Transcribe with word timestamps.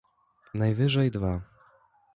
Najwyżej 0.53 1.11
dwa. 1.11 1.41